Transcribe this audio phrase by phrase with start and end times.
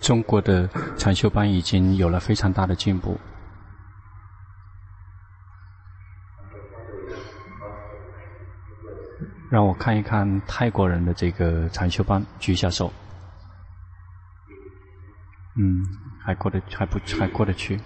[0.00, 3.18] 中国的禅修班已经有了非常大的进步。
[9.48, 12.92] 让我看一看泰国人的这个禅修班，举一下手。
[15.54, 15.86] 嗯，
[16.20, 17.80] 还过得还不还过得去。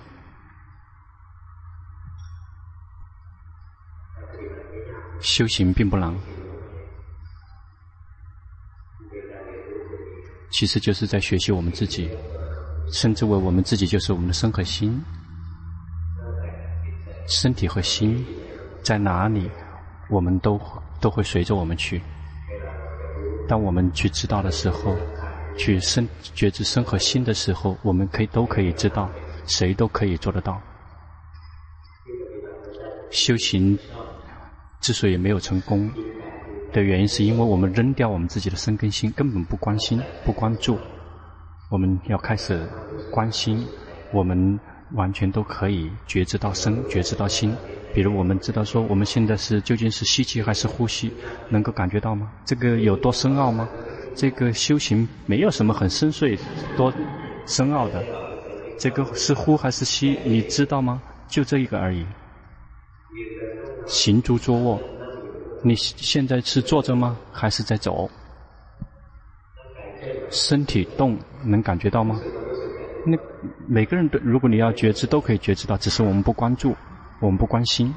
[5.20, 6.12] 修行并不难，
[10.61, 12.10] 其实就是在学习我们自己，
[12.92, 15.02] 称之为我们自己就是我们的身和心，
[17.27, 18.23] 身体和心
[18.82, 19.51] 在哪里，
[20.10, 20.60] 我们都
[21.01, 22.02] 都会随着我们去。
[23.48, 24.95] 当我们去知道的时候，
[25.56, 29.09] 去身觉知身和心的时候，我们可以都可以知道，
[29.46, 30.60] 谁都可以做得到。
[33.10, 33.79] 修行。
[34.82, 35.90] 之所以没有成功
[36.73, 40.79] 的原因，是因为我们扔掉我们自己的生根心，根本不关心、不关注。
[41.70, 42.66] 我们要开始
[43.10, 43.66] 关心，
[44.13, 44.59] 我们
[44.95, 47.54] 完全都可以觉知到身，觉知到心。
[47.93, 51.13] 比如，我们知道说，我们现在是究竟是吸气还是呼吸，
[51.48, 52.30] 能够感觉到吗？
[52.45, 53.68] 这个有多深奥吗？
[54.15, 56.38] 这个修行没有什么很深邃、
[56.76, 56.93] 多
[57.46, 58.04] 深奥的。
[58.79, 61.02] 这个是呼还是吸，你知道吗？
[61.29, 62.04] 就这一个而已。
[63.87, 64.81] 行住坐卧，
[65.62, 67.16] 你现在是坐着吗？
[67.33, 68.11] 还是在走？
[70.31, 72.19] 身体动能感觉到吗？
[73.05, 73.19] 那
[73.66, 76.75] 每个人都，如果你要觉知，都可以觉知到，只是我们不关注，
[77.21, 77.94] 我们不关心。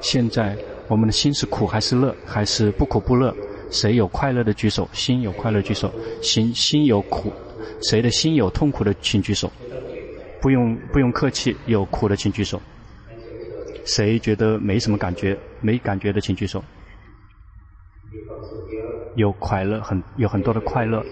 [0.00, 0.56] 现在
[0.88, 3.34] 我们的心是苦还是乐，还是不苦不乐？
[3.70, 4.88] 谁有快乐的举手？
[4.92, 5.92] 心有快乐举手。
[6.22, 7.32] 心心有苦，
[7.82, 9.50] 谁的心有痛苦的请举手。
[10.40, 12.60] 不用不用客气，有苦的请举手。
[13.84, 16.62] 谁觉得没什么感觉、没感觉的，请举手。
[19.16, 21.04] 有快乐，很有很多的快乐，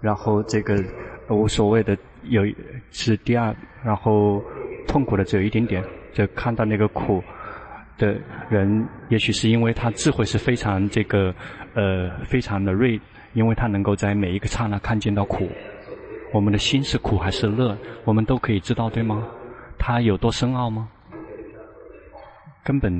[0.00, 0.82] 然后这个
[1.28, 2.42] 无所谓的有
[2.90, 3.54] 是第二，
[3.84, 4.42] 然后
[4.86, 5.84] 痛苦的只有一点点。
[6.12, 7.22] 就看到那个苦
[7.98, 8.16] 的
[8.48, 11.34] 人，也许是因为他智慧是非常这个
[11.74, 13.00] 呃非常的锐，
[13.32, 15.48] 因为他能够在每一个刹那看见到苦。
[16.32, 19.26] 我们的心是苦还是乐，我们都可以知道，对吗？
[19.76, 20.88] 它有多深奥吗？
[22.64, 22.90] 根本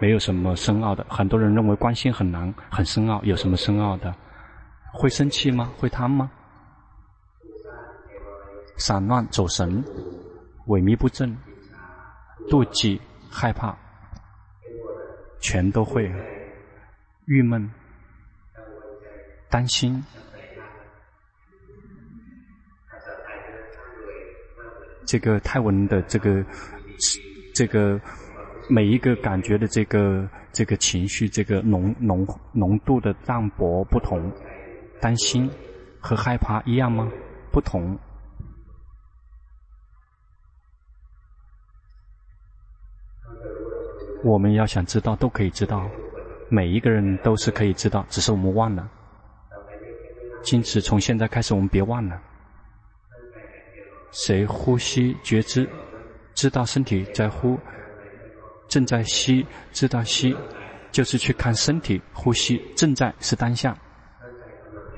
[0.00, 1.04] 没有什么深奥的。
[1.08, 4.12] 很多人认为关心很难、很深奥，有什么深奥的？
[4.92, 5.70] 会生气吗？
[5.76, 6.30] 会贪吗？
[8.78, 9.84] 散乱、走神、
[10.66, 11.36] 萎靡不振、
[12.48, 13.00] 妒忌、
[13.30, 13.76] 害怕，
[15.40, 16.10] 全都会。
[17.26, 17.70] 郁闷、
[19.48, 20.02] 担心，
[25.06, 26.44] 这个泰文的这个
[27.54, 28.00] 这个。
[28.74, 34.32] 每一个感觉的这个这个情绪，这个浓浓浓度的淡薄不同，
[34.98, 35.50] 担心
[36.00, 37.06] 和害怕一样吗？
[37.52, 37.98] 不同。
[44.24, 45.86] 我们要想知道，都可以知道，
[46.48, 48.90] 每一个人都是可以知道，只是我们忘了。
[50.50, 52.18] 因此，从现在开始，我们别忘了，
[54.12, 55.68] 谁呼吸觉知，
[56.32, 57.58] 知道身体在呼。
[58.72, 60.34] 正在吸，知道吸，
[60.90, 62.58] 就是去看身体呼吸。
[62.74, 63.76] 正在是当下，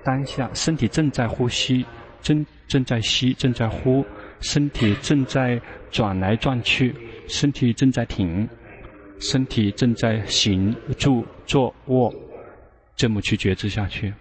[0.04, 1.84] 当下身体正在呼吸，
[2.22, 4.06] 正正在吸，正在呼，
[4.38, 6.94] 身体正在转来转去，
[7.26, 8.48] 身体正在停，
[9.18, 12.14] 身体正在行住坐卧，
[12.94, 14.14] 这么去觉知下去。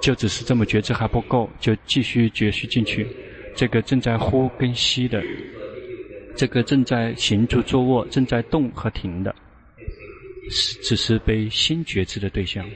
[0.00, 3.06] 就只是这么觉知还不够，就继续觉知进去。
[3.54, 5.22] 这个正在呼跟吸的。
[6.40, 9.36] 这个正在行住坐卧、正在动和停的，
[10.50, 12.66] 是只是被心觉知的对象。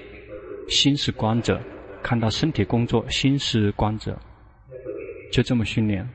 [0.69, 1.59] 心是观者，
[2.03, 4.21] 看到身体工作，心是观者，
[5.33, 6.07] 就这么训练。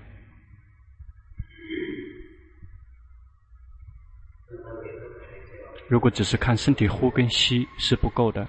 [5.88, 8.48] 如果只是看身体呼跟吸是不够的，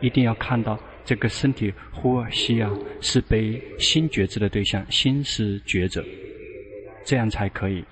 [0.00, 2.72] 一定要看到这个身体呼啊吸啊
[3.02, 6.02] 是被心觉知的对象，心是觉者。
[7.04, 7.84] 这样才可以。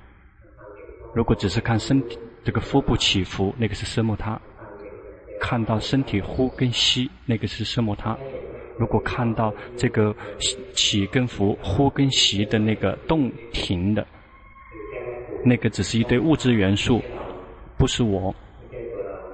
[1.14, 4.40] 如果只是看身体这个腹部起伏，那个是奢摩他；
[5.40, 8.16] 看到身体呼跟吸，那个是奢摩他。
[8.78, 10.16] 如果看到这个
[10.74, 14.04] 起跟伏、呼跟吸的那个动停的，
[15.44, 17.02] 那个只是一堆物质元素，
[17.76, 18.34] 不是我，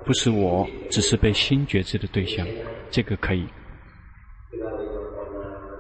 [0.05, 2.47] 不是我，只是被心觉知的对象，
[2.91, 3.47] 这个可以。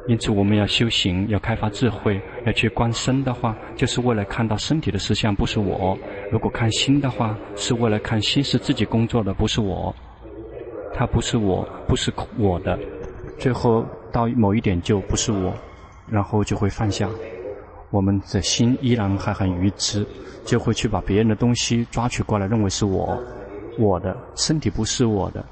[0.06, 5.99] 因此，我们要修行，要开发智慧，要去观身的话，就是为了看到身体的实相不是我；
[6.31, 9.94] 如果看心的话，是为了看心是自己工作的，不是我。
[10.94, 12.79] 它不是我，不是我的。
[13.38, 15.53] 最后到某一点就不是我，
[16.11, 17.09] 然后就会放下。
[17.91, 20.06] 我们的心依然还很愚痴，
[20.44, 23.19] 就会去把别人的东西抓取过来，认为是我，
[23.79, 25.44] 我的身体不是我的。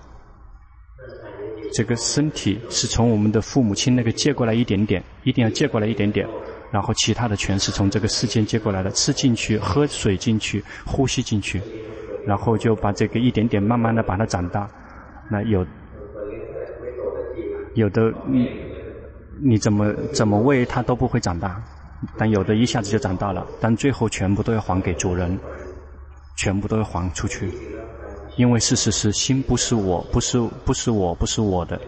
[1.76, 6.26] 这个身体是从我们的父母亲那个借过来一点点，一定要借过来一点点，
[6.72, 11.60] 然后其他的全是从这个世间借过来的，吃进去，喝水进去，呼吸进去，
[12.26, 14.66] 然后就把这个一点点慢慢的把它长大。
[15.30, 15.66] 那有
[17.74, 18.48] 有的你
[19.42, 21.62] 你怎么怎么喂它都不会长大，
[22.16, 25.38] 但有的一下子就长大了，但最后全部都要还给主人，
[26.38, 27.50] 全部都要还出去。
[28.36, 31.80] 因为事实是心不是我，不是不是我，不是我的，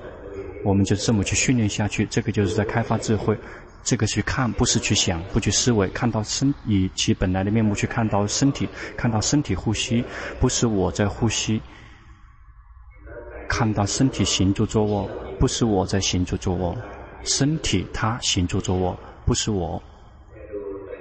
[0.65, 3.39] 我们就这么去训练下去，这个就是在开发智慧。
[3.85, 10.05] 这个去看不是去想，不去思维，看到身以其本来的面目去看到身体，看到身体呼吸，
[10.41, 11.63] 不是我在呼吸。
[13.49, 15.09] 看到身体行住坐卧，
[15.39, 16.77] 不是我在行住坐卧，
[17.25, 19.83] 身体它行住坐卧，不是我。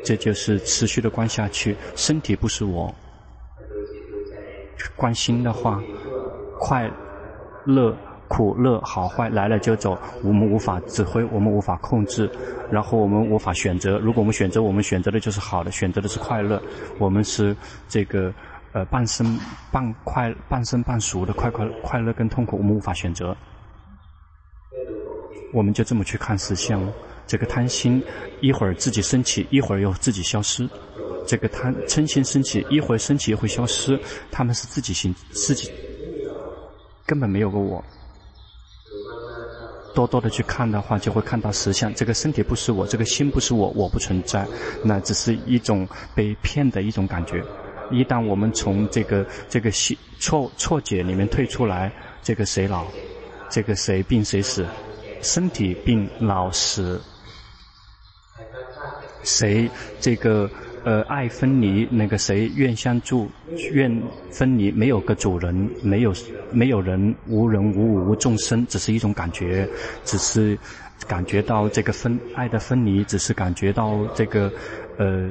[0.03, 2.94] 这就是持续的观下去，身体不是我。
[4.95, 5.81] 关心的话，
[6.59, 6.89] 快
[7.65, 7.95] 乐、
[8.27, 12.29] 苦乐、好坏来了就走，我们无法指挥，我们无法控制，
[12.71, 13.97] 然后我们无法选择。
[14.00, 16.62] 如果我们选择，我们选择的就是好的，选择的是快乐。
[16.97, 17.56] 我们是
[17.88, 18.33] 这个
[18.74, 19.39] 呃半生
[19.71, 23.35] 半快半生半熟的快快快乐跟痛苦，我们无法选择。
[25.53, 26.81] 我们就这么去看实相，
[27.25, 28.03] 这个贪心
[28.41, 30.69] 一会儿自己升起，一会儿又自己消失。
[31.27, 34.00] 这个贪嗔心升起，一会升起又会消失，
[34.31, 35.69] 他们是自己行，自己
[37.06, 37.83] 根本没有个我。
[39.94, 41.94] 多多的去看的话，就会看到实相。
[41.94, 44.47] 这个身体不是我，这个心不是我，我不存在，
[44.83, 45.85] 那只是一种
[46.15, 47.44] 被骗的一种感觉。
[47.91, 51.91] 一旦我们从这个这个心错错解里面退出来，
[52.23, 52.85] 这个谁老，
[53.50, 54.65] 这个谁病谁死，
[55.21, 57.01] 身体病老死，
[59.23, 59.69] 谁
[60.00, 60.50] 这个。
[60.88, 63.30] 呃，爱分离，那个谁愿相助，
[63.74, 64.01] 愿
[64.31, 66.13] 分离，没有个主人，没有
[66.50, 69.68] 没有人，无人无物无众生，只是一种感觉，
[70.06, 70.57] 只是
[71.06, 74.50] 感觉到这个分爱的分离，只是感觉到这个
[74.98, 75.30] 呃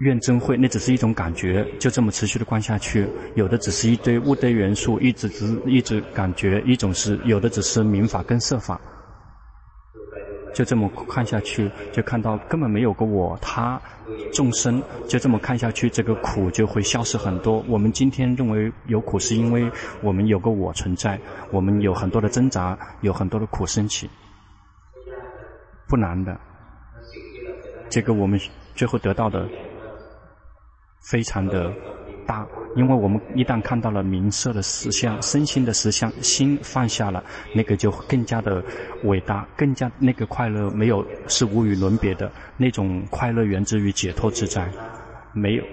[0.00, 3.08] 愿真会，那只是一种感觉，就这么持续的观下去。
[3.34, 8.78] 有的只是一堆物堆元素，一直只一直感觉，一种是有的只是名法跟色法。
[10.56, 13.78] 就这么看下去，就看到根本没有个我他
[14.32, 17.62] 众生，就这么看下去，这个苦就会消失很多。
[17.68, 19.70] 我们今天认为有苦，是因为
[20.00, 21.20] 我们有个我存在，
[21.50, 24.08] 我们有很多的挣扎，有很多的苦升起，
[25.86, 26.40] 不难的。
[27.90, 28.40] 这个我们
[28.74, 29.46] 最后得到的，
[31.10, 31.70] 非常的。
[32.26, 37.24] 大，因为我们一旦看到了明色的实相、身心的实相，心放下了，
[37.54, 38.62] 那个就更加的
[39.04, 44.68] 伟大，更加那个快乐没有是无与伦比的那种快乐，源自于解脱自在，
[45.32, 45.64] 没有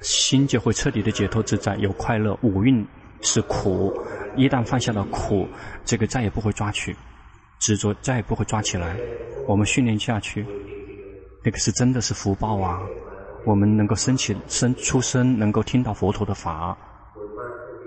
[0.00, 2.38] 心就会彻底的解脱自在，有快乐。
[2.42, 2.86] 五蕴
[3.22, 3.92] 是苦，
[4.36, 5.48] 一旦放下了苦，
[5.84, 6.94] 这个再也不会抓取，
[7.58, 8.96] 执着再也不会抓起来。
[9.48, 10.46] 我们训练下去。
[11.46, 12.80] 那个是真的是福报啊！
[13.44, 16.76] 我们能够生起生出生，能够听到佛陀的法，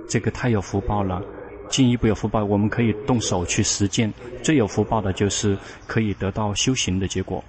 [0.07, 1.21] 这个太有福报了。
[1.69, 4.13] 进一步有福报，我们可以动手去实践。
[4.42, 7.44] 最有福报的就是可以得到修行的结果。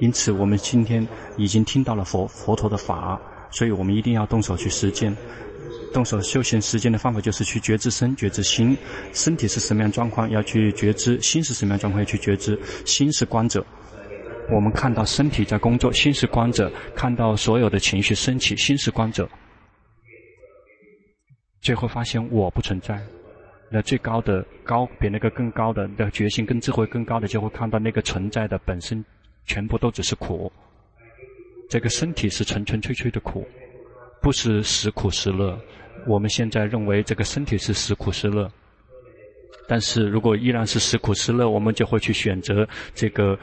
[0.00, 1.04] 因此，我们今天
[1.36, 3.20] 已经听到了佛佛陀的法，
[3.50, 5.16] 所以我们一定要动手去实践。
[5.92, 8.78] 动手修行实践的方法就是去觉知身、觉知心。
[9.12, 12.56] 身体是什么样状况，要去觉知；心是什么样状况，要去觉知。
[12.84, 13.66] 心是观者。
[14.50, 19.28] 我们看到身体在工作，心是观者；看到所有的情绪升起，心是观者。
[21.62, 23.00] 最后发现我不存在，
[23.70, 29.02] 那最高的高比那个更高的的决心跟智慧更高的，就会看到那个存在的本身
[29.46, 30.52] 全部都只是苦。
[31.70, 33.48] 这个身体是纯纯粹粹的苦，
[34.20, 35.58] 不是实苦实乐。
[36.06, 38.52] 我们现在认为这个身体是实苦实乐，
[39.66, 43.38] 但是如果依然是实苦实乐，我们就会去选择这个。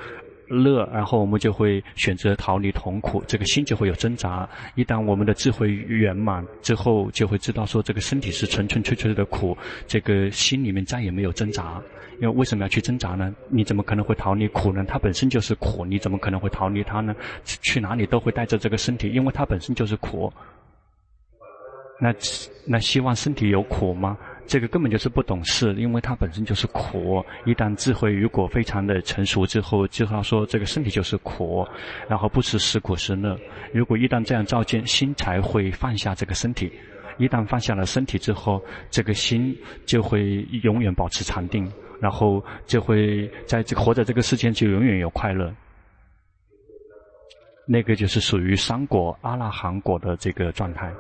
[0.52, 4.48] 乐，然后我们就会选择逃离痛苦，这个心就会有挣扎。
[4.76, 11.82] 一旦我们的智慧圆满之后，就会知道说这个身体是纯纯粹粹的苦，这个心里面再也没有挣扎。
[12.20, 13.34] 因为为什么要去挣扎呢？
[13.50, 14.86] 你怎么可能会逃离苦呢？
[14.88, 17.16] 它本身就是苦，你怎么可能会逃离它呢？
[17.44, 20.32] 去哪里都会带着这个身体，因为它本身就是苦。
[22.00, 22.14] 那
[22.66, 24.18] 那希望身体有苦吗？
[24.48, 27.24] 这个根本就是不懂事，因为它本身就是苦。
[27.46, 31.66] 一旦智慧与果非常的成熟之后，就要说这个身体就是苦，
[32.10, 33.38] 然后不是实苦食乐。
[33.74, 36.72] 如果一旦这样照见，心才会放下这个身体。
[37.18, 39.56] 一旦放下了身体之后，这个心
[39.86, 41.72] 就会永远保持禅定，
[42.02, 45.54] 然后就会在这活在这个世间就永远有快乐。
[47.68, 50.92] 那个就是属于三果阿拉含果的这个状态。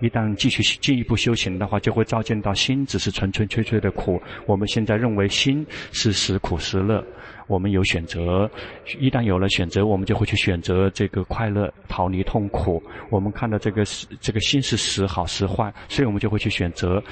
[0.00, 4.20] 一旦继续进一步修行的话，就会照见到心只是纯纯粹粹的苦。
[4.46, 7.04] 我们现在认为心是时苦时乐，
[7.46, 8.50] 我们有选择。
[8.98, 12.82] 一旦有了选择，我们就会去选择这个快乐，逃离痛苦。
[13.10, 17.02] 我们看到这个是这个心是时好时坏，所以我们就会去选择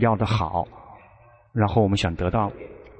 [0.00, 0.66] 要的好，
[1.52, 2.52] 然后我们想得到。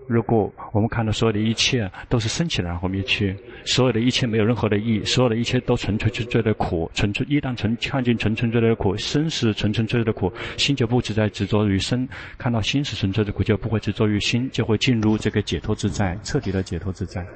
[0.06, 3.34] 如果我们看到所有的一切都是升起来然后灭去，
[3.64, 12.06] 所有的一切没有任何的意义，所有的一切都纯粹纯粹的苦，纯粹一旦纯看见纯纯粹的苦，生是纯纯粹的苦，心就不只在执着于生，
[12.36, 17.26] 看到心是纯粹的苦，就不会执着于心，就会进入这个解脱自在，彻底的解脱自在。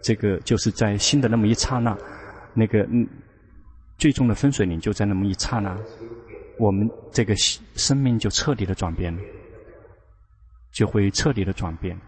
[0.00, 1.98] 这个就是在心的那么一刹那，
[2.54, 3.04] 那个嗯，
[3.96, 5.76] 最终的分水岭就在那么一刹那，
[6.58, 7.34] 我们这个
[7.74, 9.20] 生命就彻底的转变了。
[10.78, 11.98] 就会彻底的转变。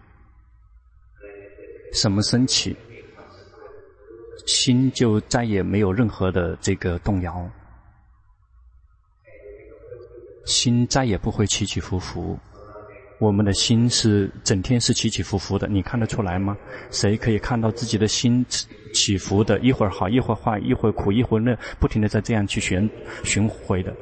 [1.93, 2.73] 什么升起，
[4.45, 7.45] 心就再也没有任何的这个动摇，
[10.45, 12.39] 心再也不会起起伏伏。
[13.19, 16.57] 我们的心是整天是起起伏伏的，你看得出来吗？
[16.91, 18.45] 谁可以看到自己的心
[18.93, 19.59] 起伏的？
[19.59, 22.89] 一会儿好，一会儿坏，一会儿苦，一会儿乐，不停的在这样去旋
[23.25, 23.93] 循回的。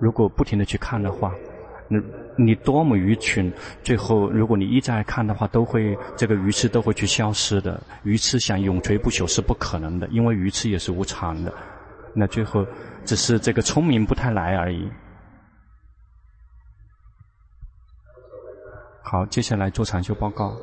[0.00, 1.34] 如果不停的去看的话，
[1.92, 2.00] 你
[2.36, 3.52] 你多么愚蠢！
[3.82, 7.82] 最后，如果你一再看的话，都会这个鱼翅都会去消失的。
[8.04, 11.52] 鱼翅想永垂不朽是不可能的，因为鱼翅也是无常的。
[12.14, 12.64] 那最后
[13.04, 14.88] 只是这个聪明不太来而已。
[19.02, 20.56] 好，接下来做禅修报告。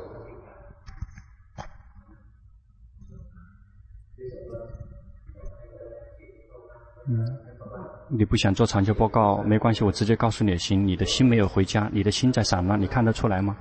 [8.10, 13.54] 你不想做长修报告没关系，我直接告诉你也行，你的心没有回家，你的心在散乱，你看得出来吗？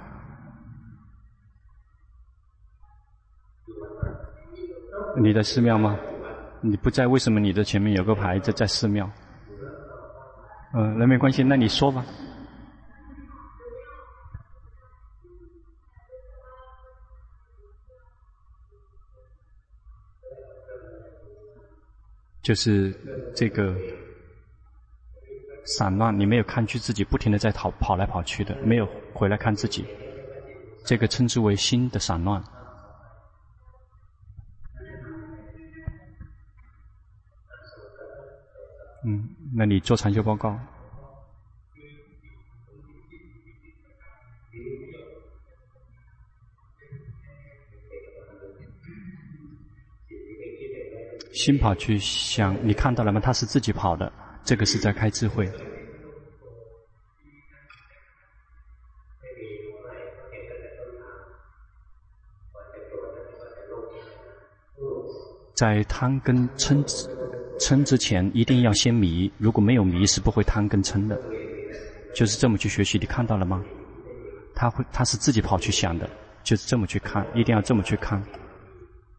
[5.19, 5.97] 你在寺庙吗？
[6.61, 9.09] 你不在，为什么你的前面有个牌子在寺庙？
[10.73, 12.05] 嗯、那没关系，那你说吧。
[22.41, 22.93] 就是
[23.35, 23.75] 这个。
[25.67, 29.85] 散乱，你没有看去自己，不停的在跑跑来跑去的，没有回来看自己，
[30.85, 32.41] 这个称之为心的散乱。
[39.05, 40.57] 嗯，那你做禅修报告。
[51.33, 53.19] 心跑去想，你看到了吗？
[53.19, 54.11] 他是自己跑的。
[54.47, 55.45] 这个是在开智慧，
[65.53, 66.81] 在贪跟嗔
[67.59, 69.29] 嗔之前，一定要先迷。
[69.37, 71.21] 如果没有迷，是不会贪跟嗔的。
[72.15, 73.61] 就是这么去学习，你看到了吗？
[74.55, 76.09] 他会，他是自己跑去想的，
[76.41, 78.23] 就是这么去看，一定要这么去看，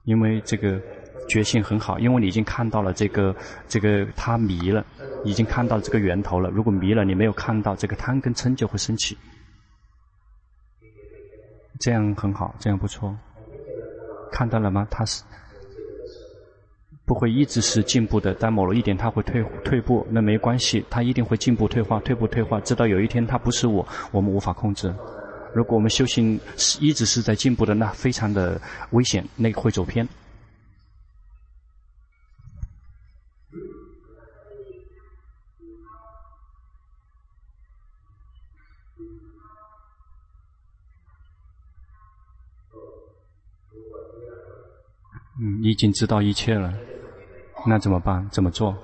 [0.05, 0.81] 因为这个。
[1.29, 3.37] 觉性很好，因为你已经看到了这个，
[3.69, 4.83] 这个他迷了，
[5.25, 6.51] 已经看到这个源头了。
[6.51, 9.17] 如果迷了，你没有看到这个贪跟嗔就会升起，
[11.81, 13.17] 这样很好，这样不错。
[14.31, 14.87] 看到了吗？
[14.91, 15.23] 他是
[17.07, 24.95] 不会一直是进步的，但某了一点他会退退步，那没关系，他一定会进步退化，退步退化，直到有一天他不是我，我们无法控制。
[25.55, 28.61] 如果我们修行是一直是在进步的，那非常的
[28.91, 30.07] 危险，那个会走偏。
[45.41, 46.73] 嗯，已经知道一切了，
[47.67, 48.29] 那怎么办？
[48.31, 48.77] 怎么做？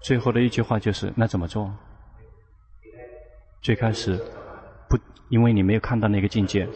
[0.00, 1.72] 最后的一句话就是：那怎么做？
[3.60, 4.16] 最开始
[4.88, 4.96] 不，
[5.28, 6.68] 因为你没有看到那个境界，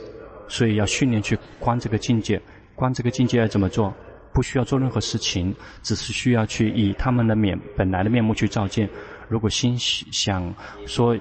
[0.49, 2.41] 所以要训练去观这个境界。
[2.75, 3.95] 观这个境界要怎么做？
[4.33, 8.89] 不需要做任何事情，只是需要去以他们的面本来的面目去照见。
[9.29, 10.55] 如果心想
[10.87, 11.17] 说，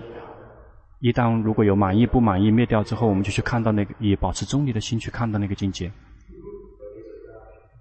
[0.99, 5.91] 一旦如果有满意不满意灭掉之后，我们就去看到那个，以保持中立的心去看到那个境界。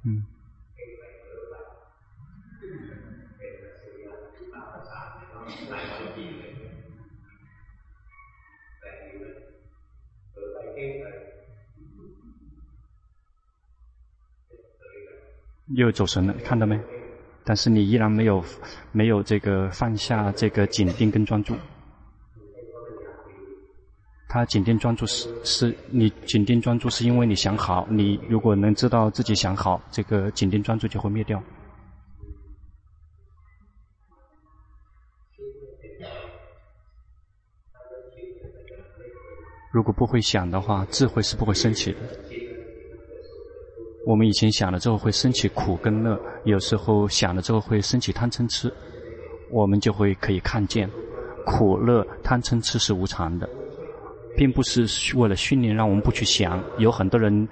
[0.07, 0.23] 嗯，
[15.75, 16.79] 又走神了，看到没？
[17.47, 18.45] 但是你依然没有
[18.93, 21.55] 没有这个放下这个紧盯跟专注。
[24.35, 31.41] 他紧盯专注是是你紧盯专注是因为你想好，你如果能知道自己想好，这个紧盯专注就会灭掉。
[39.71, 41.99] 如果不会想的话，智慧是不会升起的。
[44.05, 48.75] 我们以前想了之后会升起苦跟乐，有时候想了之后会升起贪嗔痴，
[49.53, 50.91] 我们就会可以看见
[51.47, 53.49] 苦乐贪嗔痴是无常的，
[54.37, 54.87] 并不是
[55.17, 56.63] 为了训练让我们不去想。
[56.79, 57.49] 有很多人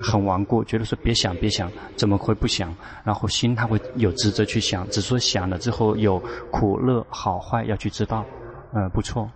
[0.00, 2.74] 很顽固，觉得说别想别想，怎么会不想？
[3.04, 6.18] 然后心他会有执着去想，只说想了之后有
[6.50, 8.24] 苦乐好坏要去知道，
[8.72, 9.30] 呃，不错。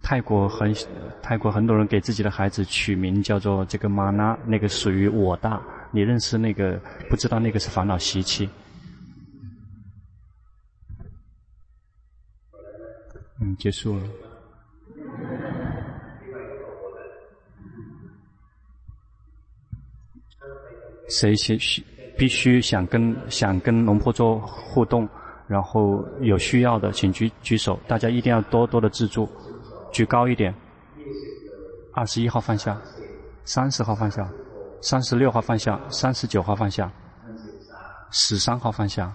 [0.00, 0.74] 泰国很，
[1.20, 5.60] 泰国很多人给自己的孩子取名叫做这个玛娜，那个属于我大。
[5.90, 6.80] 你认识那个？
[7.10, 8.48] 不知道那个是烦恼习气。
[13.58, 14.02] 结束了。
[21.08, 21.58] 谁先
[22.16, 25.08] 必须想跟想跟龙婆做互动，
[25.46, 29.28] 然后有需要的请举举手，大家一定要多多的自助。
[29.90, 30.54] 举高一点，
[31.94, 32.78] 二十一号放下，
[33.44, 34.30] 三十号放下，
[34.82, 36.92] 三十六号放下，三十九号放下，
[38.10, 39.10] 十三号放下。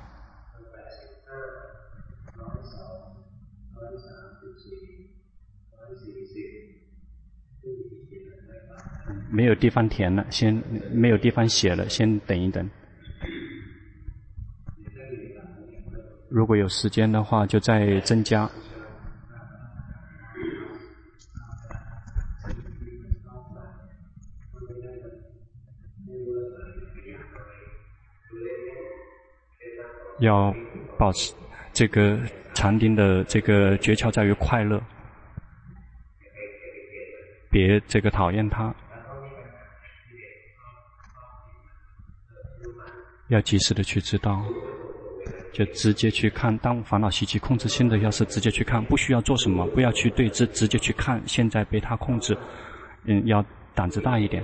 [9.33, 10.53] 没有地方填了，先
[10.91, 12.69] 没有地方写了，先等一等。
[16.29, 18.47] 如果有时间的话，就再增加。
[30.19, 30.55] 要
[30.97, 31.33] 保持
[31.73, 32.19] 这个
[32.53, 34.81] 禅定的这个诀窍在于快乐，
[37.51, 38.73] 别这个讨厌它，
[43.33, 44.43] 要及时的去知道，
[45.51, 46.57] 就直接去看。
[46.59, 51.21] 当烦恼习气控制心的，要是直接去看，不需要做什么，不要去对峙，直接去看。
[51.25, 52.37] 现在被他控制，
[53.05, 53.43] 嗯，要
[53.73, 54.43] 胆子大一点，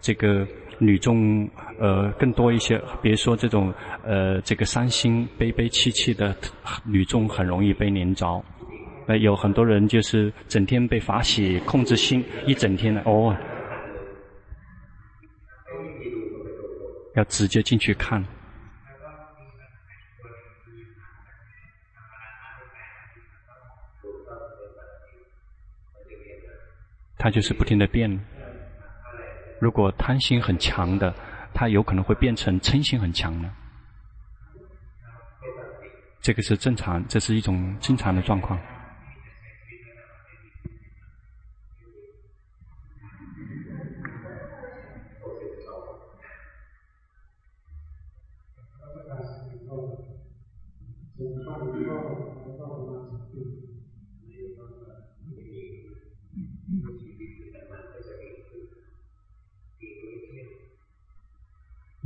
[0.00, 0.46] 这个。
[0.78, 1.48] 女众
[1.80, 3.72] 呃更多一些，比如说这种
[4.04, 6.36] 呃这个伤心悲悲戚戚的
[6.84, 8.44] 女众很容易被黏着，
[9.06, 13.34] 呃有很多人就是整天被法喜控制心，一整天的哦，
[17.16, 18.22] 要直接进去看，
[27.16, 28.20] 他就是不停的变。
[29.58, 31.14] 如果贪心很强的，
[31.54, 33.50] 他有可能会变成嗔心很强的。
[36.20, 38.60] 这个是正常，这是一种正常的状况。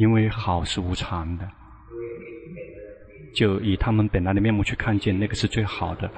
[0.01, 1.47] 因为好是无常的，
[3.35, 6.11] 就以他们本来的面目去看见，那个是最好的。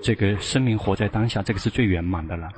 [0.00, 2.48] 这个生命活在当下，这个是最圆满的了。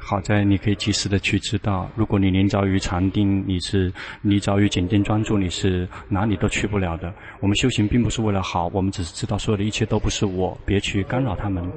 [0.00, 7.12] 好在你可以及时的去知道，如果你临着于禅定，你是临着于紧定专注，你是哪里都去不了的。
[7.40, 11.70] 我们修行并不是为了好，我们只是知道所有的一切都不是我，别去干扰他们。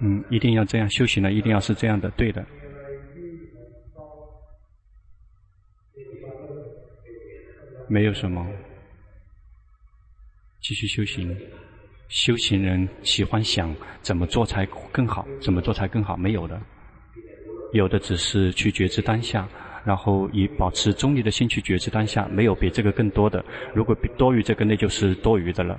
[0.00, 2.42] 嗯，一定要这样修行呢，一定要是这样的，对的。
[7.90, 8.46] 没有什么，
[10.60, 11.36] 继续修行。
[12.08, 16.16] 修行人喜欢想怎么做才更好，怎么做才更好？
[16.16, 16.60] 没有的，
[17.72, 19.48] 有的只是去觉知当下，
[19.84, 23.44] 然后以保持中立的心去觉知当下，没有比这个更多的。
[23.74, 25.76] 如果比多于这个，那就是多余的了。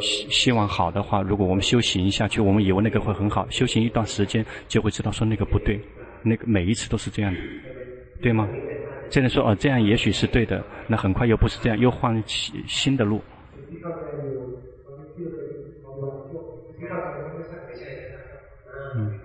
[0.00, 5.80] 希希望好的话，如果我们修行下去，我们以为那个会很好，修行一段时间就会知道说那个不对，
[6.22, 7.40] 那个每一次都是这样的，
[8.20, 8.48] 对吗？
[9.10, 13.22] 现在说哦，这样也许是对的，那很快又不是这样，又换起新的路。
[18.94, 19.20] 嗯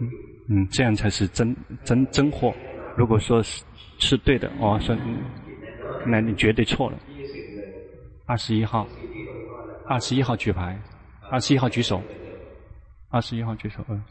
[0.00, 0.10] 嗯
[0.48, 2.54] 嗯，这样才是真真真货。
[2.96, 3.64] 如果说是
[3.98, 4.96] 是对的，哦，说
[6.06, 6.98] 那你绝对错了。
[8.26, 8.86] 二十一号。
[9.86, 10.80] 二十一号举牌，
[11.30, 12.00] 二十一号举手，
[13.10, 14.02] 二十一号举手，嗯。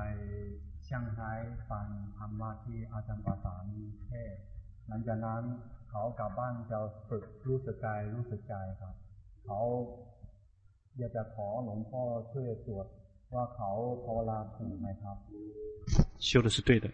[0.00, 0.02] ป
[0.84, 1.40] เชียงราย
[1.70, 3.64] ฟังธรรมะที่อาจารย์ปาสาน
[4.08, 4.34] เทศ
[4.88, 5.42] หลังจากนั้น
[5.90, 8.94] เขากลับบ้านจะฝึกรู้สึกกายรู้สึกใจครับ
[9.44, 9.60] เขา
[10.98, 12.86] อยากจะขอหลวงพ่อช่วยตรวจ
[13.34, 13.70] ว่าเขา
[14.04, 15.16] ภาวนาถูกไหมครับ
[16.26, 16.86] 修的是对的，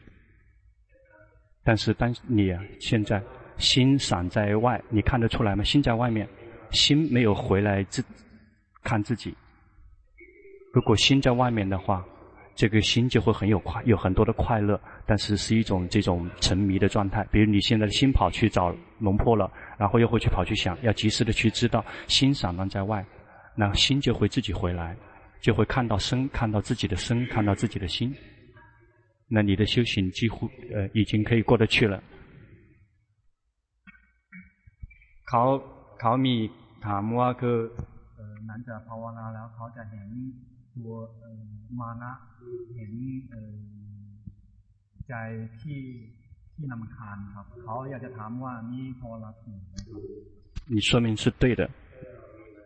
[1.66, 2.02] 但是当
[2.36, 3.10] 你啊现在。
[3.58, 5.62] 心散在外，你看得出来吗？
[5.62, 6.26] 心在外面，
[6.72, 8.02] 心没有回来自
[8.82, 9.36] 看自己。
[10.72, 12.04] 如果心在外面的话，
[12.56, 17.26] 这个心就会很有快，有很多的快乐，但是是一种这种沉迷的状态。
[17.32, 23.04] 比如你现在的心跑去找龙婆了，然后又会去跑去想，要及时的去知道心散乱在外，
[23.56, 24.96] 那心就会自己回来，
[25.40, 28.14] 就会看到身，看到自己的身，看到自己的心。
[29.28, 32.02] 那你的修行几乎呃已经可以过得去了。
[35.24, 35.42] เขา
[36.00, 36.34] เขามี
[36.86, 37.56] ถามว่าคือ
[38.46, 40.08] หลังจากภาวนาแล้วเขาจะเห็น
[40.76, 40.96] ตัว
[41.78, 42.12] มานะ
[42.74, 42.92] เห็น
[45.08, 45.14] ใจ
[45.60, 45.80] ที่
[46.54, 50.00] ที่นำคาญครับเขาอยากจะถามว่านี่พอละถูกไหมครับ
[50.74, 51.62] 你说明是对的，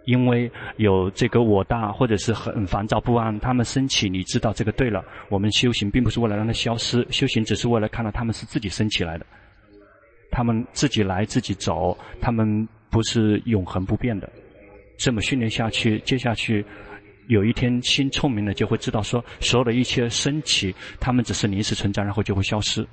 [0.04, 0.30] 因为
[0.76, 5.04] 有这个我大或者是很烦躁不安，他们升起，你知道这个对了。
[5.28, 9.26] 我们修行并不是为了让它消失，修行只是为了看到他们是自己升起来的。
[10.30, 14.30] 他们自己来自己走，他们不是永恒不变的。
[14.98, 16.64] 这么训练下去，接下去
[17.27, 22.85] 有一天心聪明了，就会知道说，所有的一切升起，他们只是临时存在，然后就会消失。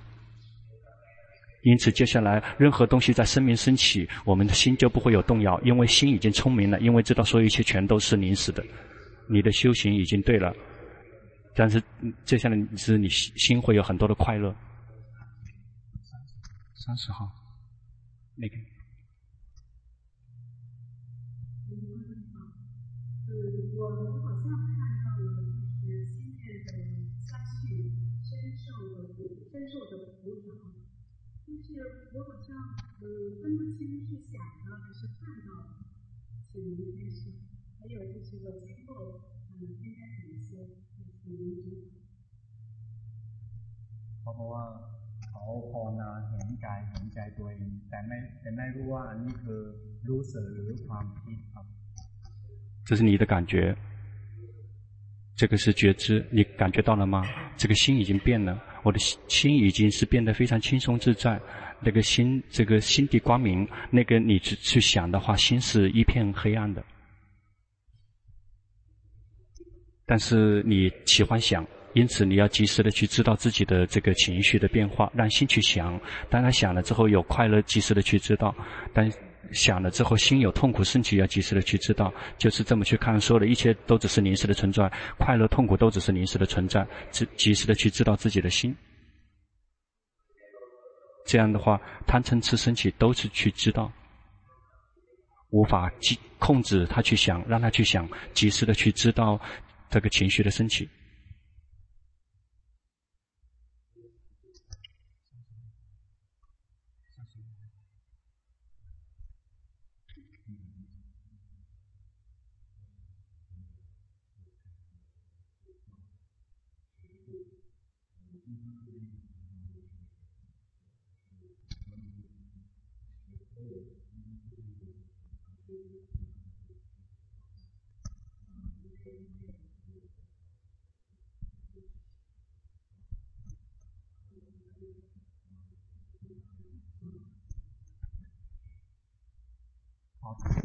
[1.62, 8.64] 因此，接下来任何东西在生命升起，我们的心就不会有动摇，因为心已经聪明了，因为知道所有一切全都是临时的。
[9.28, 10.54] 你的修行已经对了，
[11.54, 11.82] 但是
[12.24, 14.54] 接下来是你心会有很多的快乐。
[16.74, 17.28] 三十号，
[18.36, 18.54] 那个。
[48.57, 49.59] ไม่แต่ไม่รู้ว่าอันนี้คือ
[50.09, 51.65] รู้สึกหรือความคิดครับ
[52.87, 53.73] 这是你的感觉，
[55.35, 57.23] 这个是觉知，你感觉到了吗？
[57.55, 61.39] 这个心已经变了，我的心已经是变得非常轻松自在。
[61.79, 66.83] 那个心，这个心地光明，那个你去去想的话，心是一片黑暗的。
[70.05, 71.65] 但是你喜欢想。
[71.94, 75.98] 因此，你要及时的去知道自己的这个情绪的变化，让心去想。
[76.30, 78.54] 当他想了之后有快乐，及时的去知道；
[78.92, 79.10] 当
[79.52, 82.12] 想了之后心有痛苦升起，要及时的去知道。
[82.36, 86.86] 就是这么去看，所有的一切都只是临时的存在，快乐、痛苦都只是临时的存在，
[87.36, 88.76] 及时的去知道自己的心。
[91.26, 93.90] 这样的话，贪嗔痴升起都是去知道。
[95.50, 95.90] 无法
[96.38, 99.40] 控制他去想，让他去想，及时的去知道
[99.88, 100.86] 这个情绪的升起。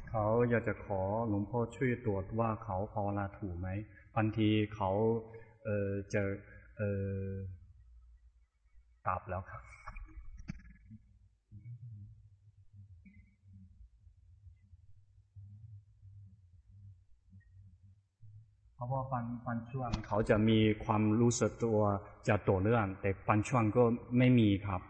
[0.10, 3.67] เขาอยากจะขอหลวงพ่อช่วยตรวจว่าเขาภาวนาถูกไหม
[4.15, 4.91] บางทีเขา
[5.63, 6.21] เออจะ
[6.77, 7.13] เออ
[9.08, 9.62] กลับแล้วครับ
[18.83, 21.79] ราะว่าบางบางช่วงเขาจะมีความรู้สึกตัว
[22.29, 23.85] จะต่อเนื่องแต่บางช่วงก็
[24.18, 24.81] ไม่มีครับ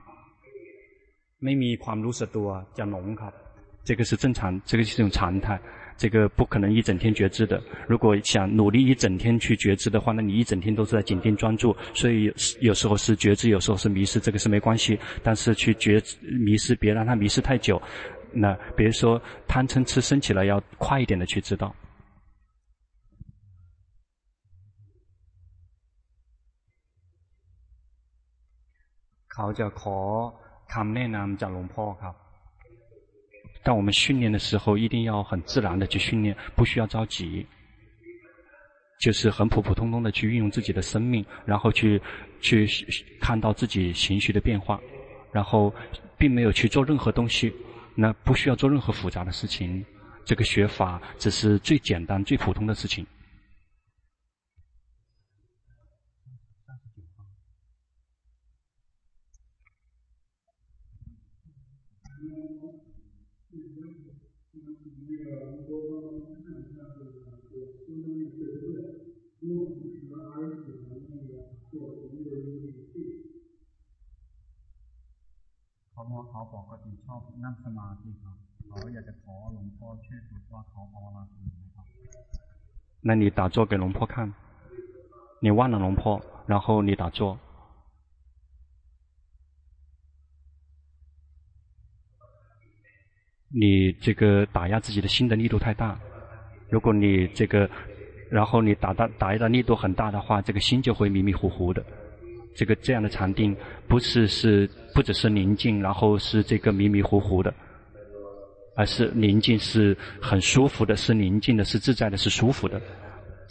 [1.45, 3.35] ไม่มีความรู้สึกตัวจะหลงครับ
[3.89, 5.59] 这个是正常，这个是一种常态，
[5.97, 7.63] 这个不可能一整天觉知的。
[7.87, 14.99] 如果想努力一整天去觉知的话，那你一整天都是在紧盯专注，所以有有时候是觉知，有时候是迷失，这个是没关系。
[15.23, 16.03] 但是去觉
[16.39, 17.81] 迷失，别让它迷失太久。
[18.31, 21.75] 那比如说贪嗔痴升起来，要快一点的去知道。
[29.33, 29.99] เขาจะขอ
[30.73, 32.15] คำแนะนำจากหลวงพ่อครับ
[33.65, 37.47] 但我们训练的时候，一定要很自然的去训练，不需要着急，
[38.99, 42.01] 就是很普普通通的去运用自己的生命，然后去
[42.41, 42.67] 去
[43.21, 44.81] 看到自己情绪的变化，
[45.33, 45.75] 然后
[46.17, 47.53] 并没有去做任何东西，
[47.95, 49.85] 那不需要做任何复杂的事情，
[50.25, 53.05] 这个学法只是最简单、最普通的事情。
[83.06, 84.34] 那你打坐给龙婆看，
[85.42, 87.38] 你忘了龙婆，然后你打坐，
[93.54, 96.00] 你这个打压自己的心的力度太大。
[96.70, 97.70] 如果你这个，
[98.30, 101.86] 然后你打打打压的力度很大的话，这个心就会迷迷糊糊的。
[102.56, 103.56] 这个这样的禅定
[103.88, 107.54] 不是是不只是宁静，然后是这个迷迷糊糊的。
[108.76, 112.82] 而是宁静，是很舒服的，是宁静的，是自在的，是舒服的。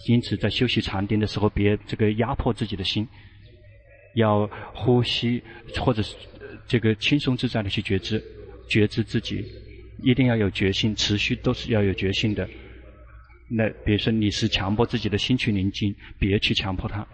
[0.09, 3.07] 因此，在休息禅定的时候，别这个压迫自己的心，
[4.17, 5.41] 要呼吸，
[5.81, 6.17] 或者是
[6.67, 8.21] 这个轻松自在的去觉知，
[8.69, 9.45] 觉知自己，
[10.03, 12.49] 一定要有决心，持续都是要有决心的。
[13.49, 17.07] 那比如说你是强迫自己的心去宁静，别去强迫它。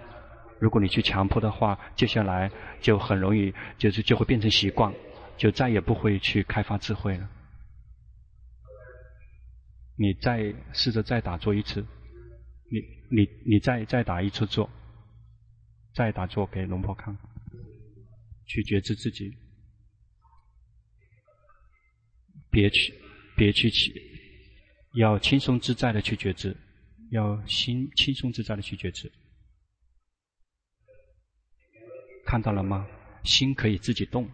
[0.61, 4.93] 如果你去强迫的话，接下来就很容易，就是就会变成习惯，
[5.37, 7.29] 就再也不会去开发智慧了。
[9.97, 11.85] 你再试着再打坐一次，
[12.71, 14.71] 你你你再再打一次坐，
[15.95, 17.17] 再打坐给龙婆看，
[18.47, 19.33] 去觉知自己，
[22.59, 22.93] 别去
[23.37, 23.93] 别去起，
[24.95, 26.57] 要轻松自在的去觉知，
[27.13, 29.09] 要心轻松自在的去觉知，
[32.27, 32.85] 看到了吗？
[33.23, 34.29] 心可以自己动。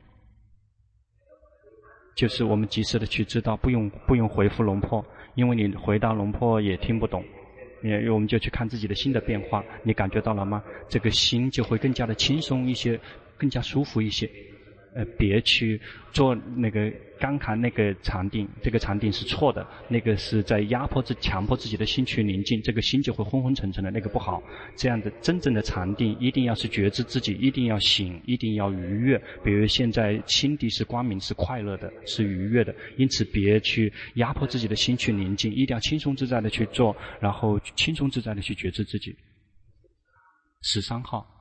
[2.16, 7.22] 就是我们及时的去知道，不用不用回复龙婆，因为你回答龙婆也听不懂，
[7.82, 10.64] 也我们就去看自己的心的变化，你感觉到了吗？
[10.88, 12.98] 这个心就会更加的轻松一些，
[13.36, 14.30] 更加舒服一些。
[14.94, 15.80] 呃，别去
[16.12, 24.40] 做那个刚才那个禅定，这个禅定是错的，那个是在压迫自、强迫自己的心去宁静，这个心就会昏昏沉沉的，那个不好。
[24.76, 29.20] 这样的真正的禅定，一定要是觉知自己，一定要醒，一定要愉悦。
[29.42, 39.16] 比如现在心地是光明、是快乐的、是愉悦的，因此别去压迫自己的心去宁静，一定要轻松自在的去做，然后轻松自在的去觉知自己。
[40.62, 41.33] 十三号。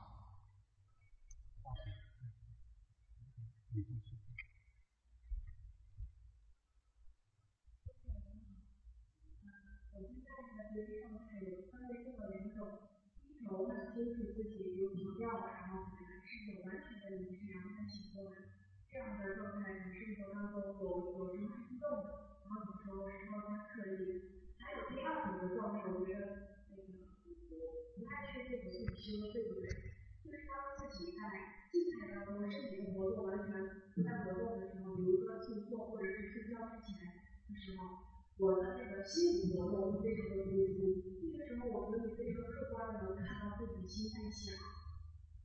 [38.39, 44.55] 我的这个心理活动非常的突出，这个时候我可以非常客观的能看到自己心在想，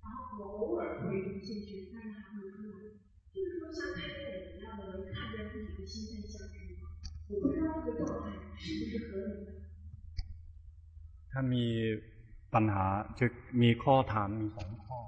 [0.01, 2.75] 然后我偶尔会进去，但是还会出来，
[3.35, 6.87] 就是说像开眼一样的能看见自己的心在想什么。
[7.27, 9.51] 我不知道这个状态是不是合理的。
[11.31, 11.67] ถ้ามี
[12.55, 12.87] ปัญหา
[13.19, 13.27] จะ
[13.61, 14.99] มีข้อถามมีสองข้อ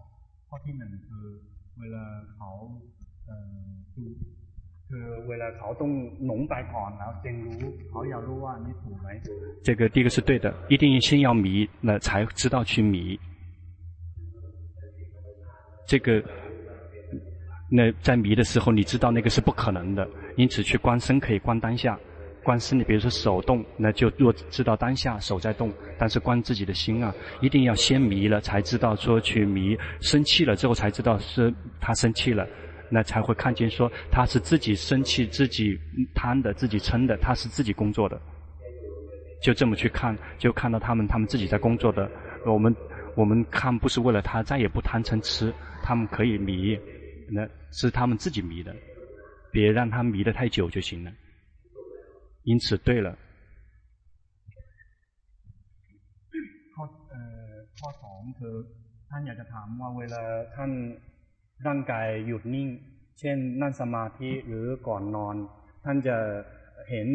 [0.48, 1.26] ข้อที่หนึ่งคือ
[1.78, 2.50] เวลาเขา
[3.26, 4.04] เอ่อดู
[4.90, 5.90] คือเวลาเขาต้อง
[6.26, 9.08] หลงไปก่อนแล้วจึงรู้เขาอยากรู้ว่านี่ถูกไหม
[9.66, 13.18] 这个第一个是对的，一定先要迷了才知道去迷。
[15.88, 16.22] 这个，
[17.70, 21.96] 那在迷的时候，你知道那个是不可能的，因此去观身可以观当下，
[22.42, 32.46] 观身你比如说手动，那就若知道当下手在动，但是观自己的心啊，一定要先迷了才知道说去迷，生气了之后才知道是他生气了。
[32.90, 35.78] 那才会看见说他是自己生气、自己
[36.14, 38.20] 贪的、自己嗔的，他是自己工作的，
[39.42, 42.10] 就这么去看，就看到他们他们自己在工作的。
[42.44, 42.74] 我们
[43.16, 46.78] 我们看不是为了他再也不贪嗔痴，他们可以迷，
[47.28, 48.74] 那是他们自己迷的，
[49.50, 51.10] 别让他迷得太久就行了。
[52.44, 53.16] 因此，对了。
[56.74, 58.54] ข้อเอ่อข้อสองคือ
[59.10, 60.22] ท่านอยากจะถามว่าเวลา
[60.54, 60.70] ท่าน
[61.66, 62.68] ร่างกายหยุดนิ่ง
[63.18, 65.36] เช่นนั่งสมาธิหรือก่อนนอน
[65.84, 66.16] ท่านจะ
[66.90, 67.08] เห็น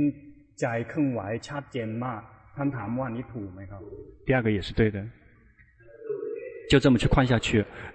[0.60, 2.21] ใจเคลื่อนไหวชัดเจนมาก
[2.56, 3.82] ท่านถามว่านี้ถูกไหมครับ
[4.27, 4.97] 第二个也是对的，
[6.69, 7.49] 就这么去看下去，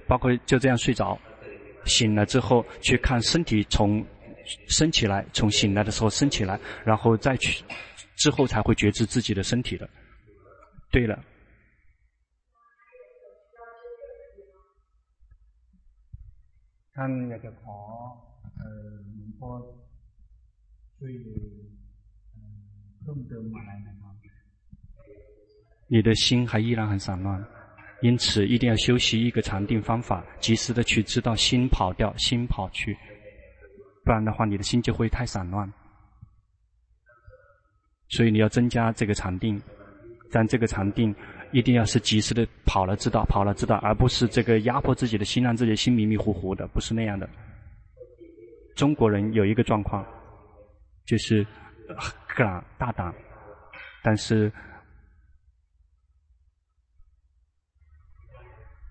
[0.09, 1.19] 包括就这样睡着，
[1.85, 4.05] 醒了之后去看身体从
[4.69, 7.65] 升起来，从醒来的时候升起来，然后再去
[8.17, 9.89] 之后才会觉知自己的身体的。
[10.91, 11.19] 对了。
[16.95, 17.79] ท่านอยากจะขอ
[18.59, 19.51] เอ่อหลวงพ่อ
[20.97, 21.15] ช่วย
[23.01, 24.15] เพิ่มเติมอะไรนะครับ
[25.93, 27.41] 你的心还依然很散乱，
[28.01, 32.97] 因此一定要修习一个禅定方法，及时的去知道心跑掉，心跑去，
[34.05, 35.73] 不然的话你的心就会太散乱。
[38.09, 39.63] 所以你要增加这个禅定，
[40.33, 41.15] 但这个禅定。
[41.52, 47.30] 一定要是及时的跑了知道，跑了知道，而不是这个压迫自己的心，让自己的心迷迷糊糊的，不是那样的。
[48.76, 50.06] 中国人有一个状况，
[51.06, 51.46] 就是
[52.36, 53.14] 敢大胆，
[54.02, 54.52] 但是，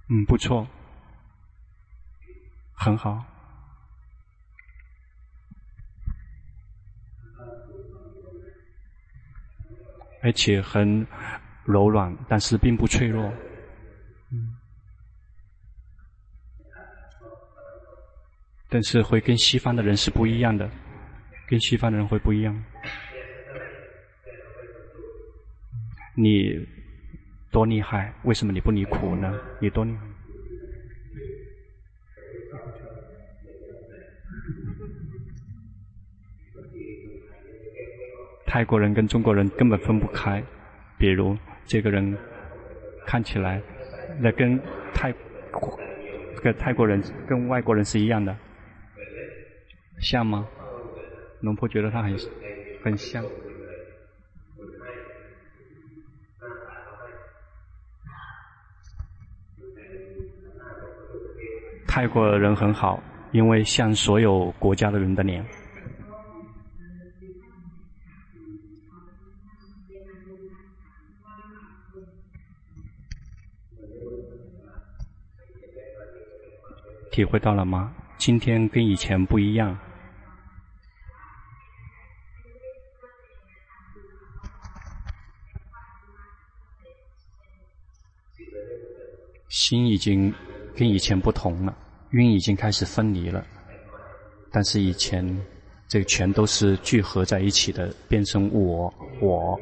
[0.09, 0.66] 嗯，不错，
[2.75, 3.25] 很好，
[10.23, 11.07] 而且很。
[11.64, 13.33] 柔软，但是并不脆弱。
[14.33, 14.57] 嗯，
[18.68, 20.70] 但是会跟西方的人是不一样的，
[21.49, 22.64] 跟西方的人会不一样。
[26.16, 26.66] 你
[27.51, 28.12] 多厉害？
[28.25, 29.33] 为什么你不离苦呢？
[29.61, 30.07] 你多厉害？
[38.46, 40.42] 泰国人跟中国人根本分不开，
[40.99, 41.37] 比如。
[41.71, 42.19] 这个人
[43.07, 43.63] 看起来，
[44.19, 44.61] 那跟
[44.93, 45.13] 泰
[45.53, 45.79] 国，
[46.43, 48.37] 跟泰国人跟外国人是一样的，
[50.01, 50.49] 像吗？
[51.43, 52.17] 龙婆觉得他很
[52.83, 53.25] 很像。
[61.87, 65.47] 泰国人很好，因为像所有国家的人的脸。
[77.11, 77.92] 体会到了吗？
[78.18, 79.77] 今天跟以前不一样。
[89.49, 90.32] 心已经
[90.76, 91.76] 跟以前不同了，
[92.11, 93.45] 晕已经开始分离了。
[94.53, 95.24] 但是以前，
[95.89, 99.61] 这全都是聚合在一起的，变成我，我。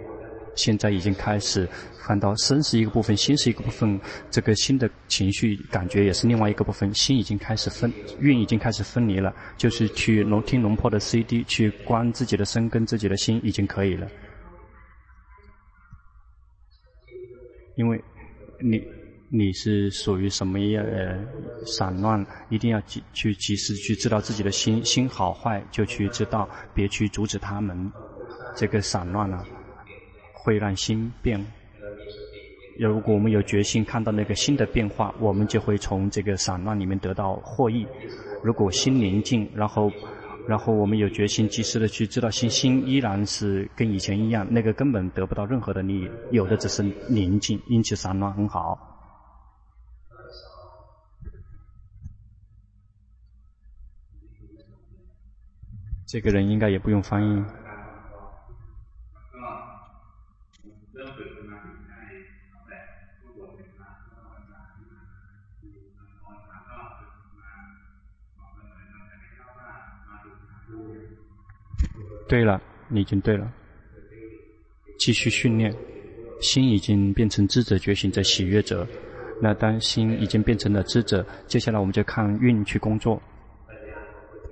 [0.58, 1.68] 现在已经开始
[2.00, 3.98] 看到身是一个部分，心是一个部分，
[4.28, 6.92] 这个心的情绪感觉也是另外一个部分。
[6.92, 14.08] 心已经开始分，运已经开始分离了，就是去龙听龙破的 CD，去观自己的身跟自己的心已经可以了。
[17.76, 18.02] 因为
[18.60, 18.82] 你
[19.30, 21.24] 你是属于什么样呃
[21.64, 27.92] 散乱，一定要及去及时去知道自己的心心好坏，就去知道，别去阻止他们。
[28.56, 29.46] 这个散乱啊，
[30.42, 31.44] 会让心变。
[32.78, 37.84] 如果我们有决心看到那个心的变化，我们就会从这个散乱里面得到获益。
[38.42, 39.90] 如果心宁静，然后，
[40.46, 48.78] 然后我们有决心及时的去知道心，心依然是跟以前一样，那个根本得不到任何的利益，有的只是宁静，因此散乱很好。
[56.06, 57.44] 这个人应该也不用翻译。
[72.28, 73.50] 对了，你已经对了。
[74.98, 75.74] 继续训练，
[76.40, 78.86] 心已经变成智者觉醒者喜悦者。
[79.40, 83.22] 那当心已经变成了智者，接下来我们就看运去工作。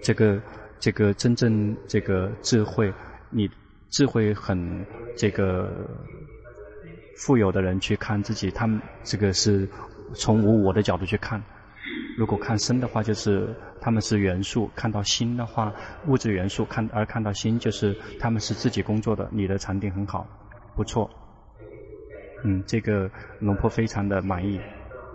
[0.01, 0.41] 这个
[0.79, 2.93] 这个真正这个智慧，
[3.31, 3.51] 你
[3.91, 5.68] 智慧很这个
[7.16, 9.68] 富有的人去看自己，他们这个是
[10.14, 11.43] 从无我的角度去看。
[12.16, 13.53] 如果看身的话，就是
[13.87, 15.72] 他们是元素；看到心的话，
[16.09, 19.28] 物质元素；看而看到心，就是他们是自己工作的。
[19.30, 20.26] 你的禅定很好，
[20.74, 21.09] 不错。
[22.43, 23.09] 嗯，这个
[23.39, 24.61] 龙婆非常的满意。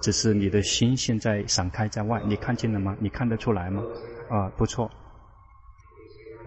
[0.02, 2.96] 只是你的心现在闪开在外，你看见了吗？
[3.02, 3.84] 你看得出来吗？
[4.30, 4.90] 啊，不错。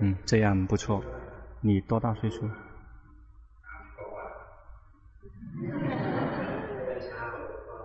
[0.00, 1.04] 嗯，这样不错。
[1.60, 2.48] 你多大岁数？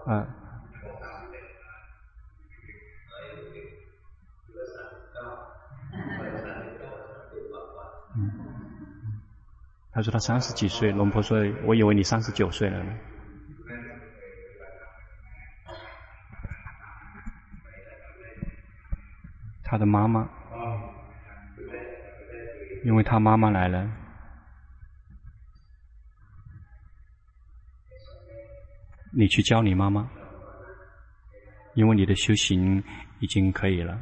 [0.05, 0.38] 啊。
[9.99, 12.97] 他说他三十几岁，龙婆说，我以为你三十九岁了呢。
[19.61, 20.25] 他的妈妈，
[22.85, 23.91] 因为他妈妈来了，
[29.11, 30.09] 你去教你妈妈，
[31.73, 32.81] 因为你的修行
[33.19, 34.01] 已经可以了，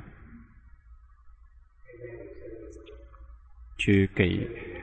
[3.79, 4.76] 去给。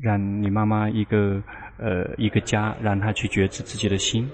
[0.00, 1.42] 让你妈妈一个
[1.78, 4.28] 呃一个家，让她去觉知自己的心，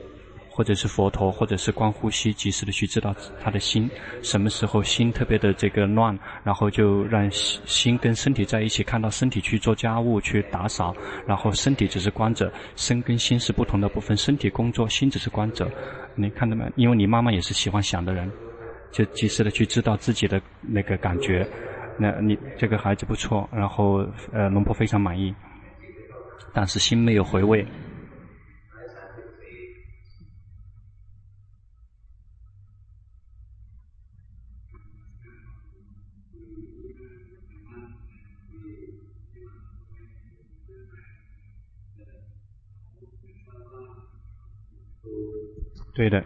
[0.48, 3.90] 或者是佛陀，或者是观呼吸，及时的去知道她的心，
[4.22, 10.94] 什么时候心特别的这个乱，然后就让心跟身体在一起，看到身体去做家务、去打扫，
[11.26, 15.70] 然后身体只是观者，身跟心是不同的部分，身体工作，心只是观者。
[16.14, 16.64] 你看到没？
[16.76, 18.30] 因为你妈妈也是喜欢想的人，
[18.92, 21.46] 就及时的去知道自己的那个感觉。
[21.98, 25.34] 那你这个孩子不错，然后呃龙婆非常满意。
[26.52, 27.66] 但是心没有回味。
[45.94, 46.22] 对的，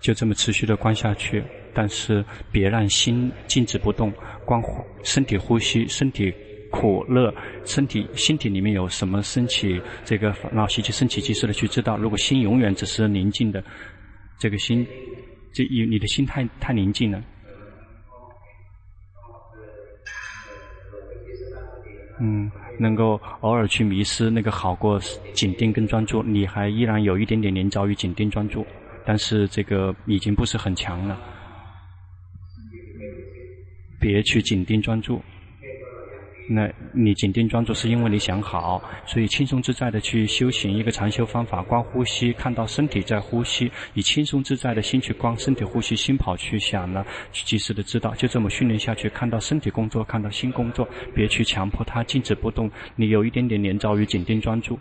[0.00, 4.10] 就这么持续的观下去，但是别让心静止不动，
[4.46, 4.58] 观
[5.02, 6.34] 身体呼吸，身体。
[6.70, 9.80] 苦乐，身体、心体里面有什么升起？
[10.04, 11.96] 这个烦恼习气升起，及时的去知道。
[11.96, 13.62] 如果心永远只是宁静的，
[14.38, 14.86] 这个心，
[15.52, 17.22] 这你你的心太太宁静了。
[22.20, 24.98] 嗯，能够偶尔去迷失，那个好过
[25.32, 26.22] 紧盯跟专注。
[26.22, 28.66] 你还依然有一点点黏着于紧盯专注，
[29.06, 31.18] 但是这个已经不是很强了。
[34.00, 35.22] 别去紧盯专注。
[36.50, 54.78] 那你紧盯专注是因为你想好，所以轻松自在的去修行一个禅修方法，观呼吸，看到身体在呼吸，以轻松自在的心去观身体呼吸，心跑去想呢，去及时的知道，就这么训练下去，看到身体工作，看到心工作，别去强迫它静止不动，你有一点点连着于紧盯专注。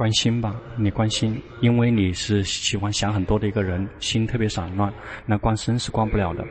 [0.00, 4.90] 关心吧，你关心，因为你是喜欢想很多的一个人，心特别散乱，
[5.26, 6.42] 那观身是观不了的。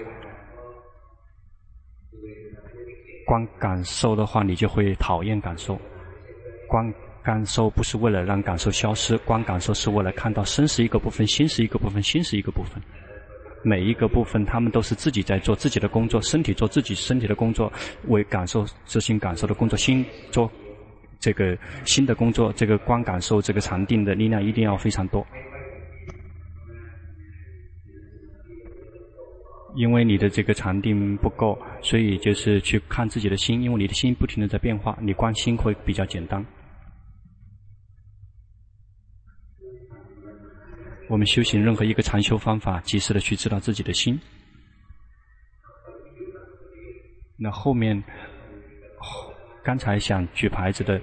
[3.26, 5.76] 观感受的话，你就会讨厌感受。
[6.68, 6.94] 观
[7.24, 12.80] 感受不是为了让感受消失，观感受是为了看到身是一个部分，心是一个部分，心是一个部分。
[13.64, 17.74] 每一个部分，他们都是自己在做自己的工作，身体做自己身体的工作，
[18.10, 20.52] 为感受执行感受的工作，心做。
[21.20, 25.26] 这个新的工作，这个观感受，这个禅定的力量一定要非常多。
[29.76, 36.44] 因为你的这个禅定不够，所以就是去看自己的心，因为你的心不停的在变化，你观心会比较简单。
[41.08, 44.20] 我们修行任何一个禅修方法，及时的去知道自己的心。
[47.38, 48.04] 那后面，
[49.64, 51.00] 刚才想举牌子的，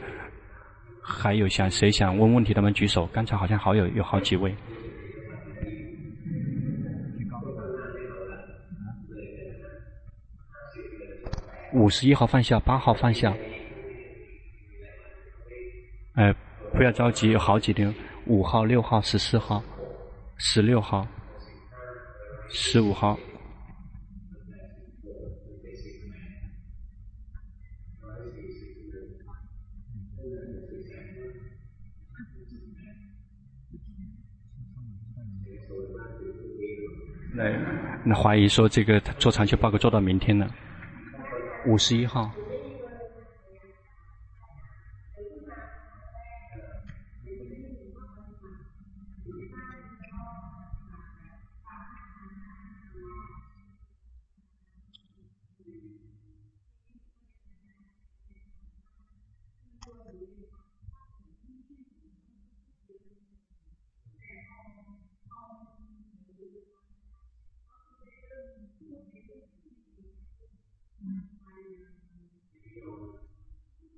[1.03, 3.07] 还有想谁想问问题的们举手。
[3.13, 4.55] 刚才好像好有有好几位。
[11.73, 13.35] 五十一号放下，八号放下。
[16.15, 16.35] 哎，
[16.73, 17.95] 不要着急，有好几天。
[18.25, 19.63] 五号、六号、十四号、
[20.39, 21.07] 十六号、
[22.49, 23.19] 十五号。
[37.37, 37.45] 那
[38.03, 40.47] 那怀疑说这个做长期报告做到明天呢。
[41.67, 42.31] 五十一号，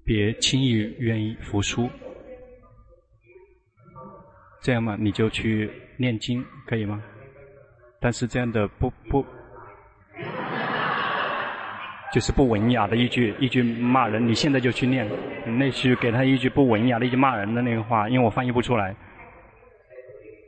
[0.09, 1.87] 别轻易愿意服输，
[4.63, 7.03] 这样嘛，你就去念经，可以吗？
[8.01, 9.23] 但是这样的不不，
[12.11, 15.07] 就是不文雅的一句一句骂人，你现在就去念，
[15.59, 18.97] 那句给他一句不文雅的一句骂人的那个话，因为我翻译不出来，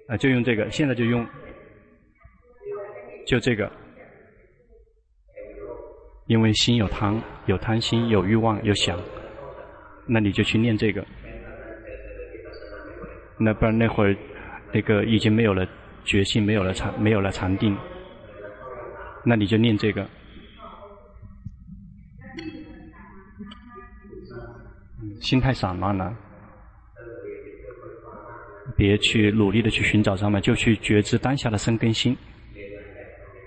[0.09, 1.27] 啊，就用这个，现在就用，
[3.27, 3.71] 就这个，
[6.29, 8.99] 因为心有贪，有贪心，有欲望，有想。
[10.13, 11.07] 那你就去念这个，
[13.39, 14.17] 那不然那会儿
[14.73, 15.65] 那个已经没有了
[16.05, 17.79] 决心，没有了禅，没有了禅定。
[19.25, 20.05] 那你就念这个，
[25.21, 26.13] 心太散漫了，
[28.77, 32.17] 别去努力的去寻找上面，就去觉知当下的生根心。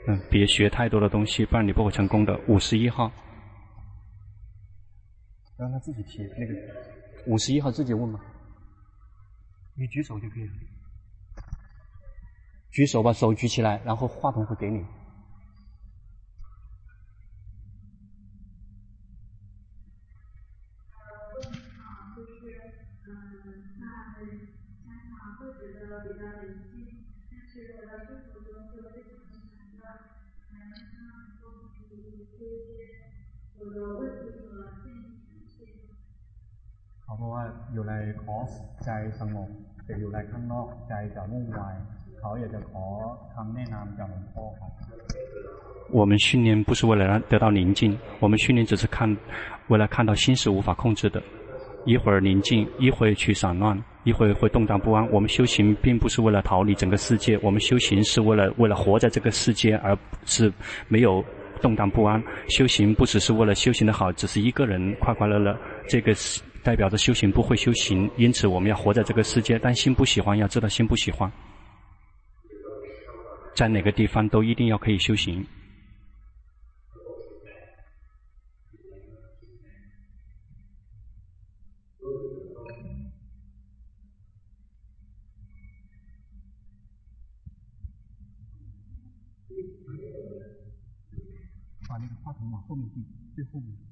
[0.08, 2.40] 嗯，别学太多的东西，不然你不会成功的。
[2.48, 3.12] 五十一号。
[5.64, 6.54] 让他自己提那个
[7.26, 8.20] 五十一号自己问吧，
[9.76, 10.54] 你举手就可以了。
[12.70, 14.86] 举手把手举起来，然后话筒会给你。
[37.05, 38.51] เพราะว่าอยู่ในคอร์ส
[38.85, 39.49] ใจสงบ
[39.85, 41.75] แต่อยู่ในข้างนอกใจจะวุ่นวาย
[42.19, 42.85] เขาอยากจะขอ
[43.35, 44.71] คำแนะนำจากหลวงพ่อครับ
[45.99, 49.17] 我们训练不是为了让得到宁静，我们训练只是看，
[49.69, 51.23] 为了看到心是无法控制的。
[51.87, 55.11] 一会儿宁静，一会儿去散乱，一会儿会动荡不安。
[55.11, 60.53] 我们修行并不是为了逃离整个世界，我们修行是为了为了活在这个世界，而是
[60.89, 61.25] 没有
[61.63, 62.23] 动荡不安。
[62.51, 65.57] 修行不只是为了修行的好，只是一个人快快乐乐，
[65.89, 66.43] 这个是。
[66.64, 69.60] 代表着修行不会修行，因此我们要活在这个世界。
[69.60, 71.30] 但心不喜欢，要知道心不喜欢，
[73.54, 75.46] 在哪个地方都一定要可以修行。
[91.90, 93.04] 把那个话筒往后面递，
[93.36, 93.83] 最后面。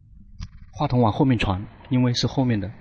[0.72, 2.72] 话筒往后面传，因为是后面的。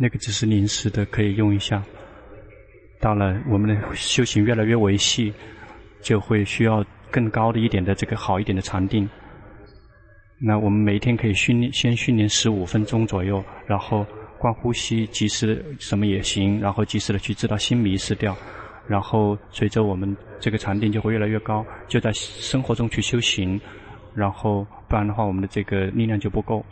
[0.00, 1.82] 那个只是临时的，可以用一下。
[3.00, 5.32] 到了我们的修行越来越维系，
[6.00, 9.08] 就会需要更高的一点的这个好一点的禅定。
[10.40, 14.06] 那我们每天可以训练，先训练十五分钟左右，然后
[14.38, 18.36] 观呼吸，及时什么也行，然后及时的去知道心迷失掉，
[18.86, 23.60] 然后随着我们这个禅定就会越来越高，就在生活中去修行，
[24.14, 26.64] 然后不然的话我们的这个力量就不够。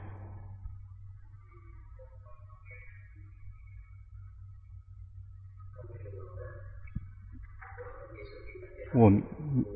[8.97, 9.13] 我，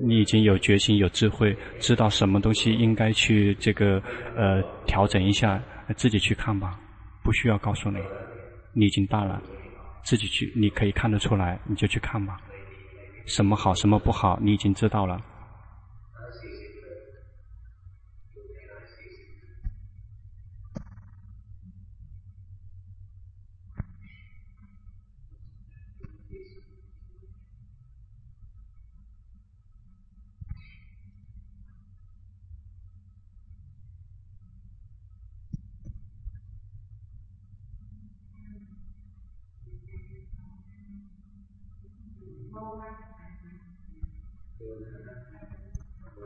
[0.00, 4.02] 你已经有决心、有智慧，知道什么东西应该去这个
[4.34, 5.62] 呃调整一下，
[5.96, 6.80] 自己去看吧，
[7.22, 7.98] 不需要告诉你，
[8.72, 9.40] 你已经大了，
[10.02, 12.40] 自己去，你可以看得出来，你就去看吧，
[13.26, 15.20] 什么好，什么不好，你已经知道了。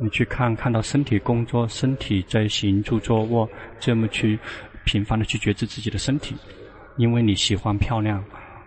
[0.04, 3.48] 你去看，看到身体工作，身体在行住坐卧，
[3.80, 4.38] 这么去
[4.84, 6.36] 频繁的去觉知自己的身体，
[6.98, 8.22] 因为你喜欢漂亮，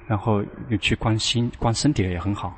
[0.07, 2.57] 然后你去关心观身体也很好，